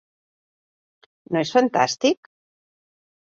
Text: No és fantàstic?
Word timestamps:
No 1.35 1.43
és 1.45 1.51
fantàstic? 1.57 2.31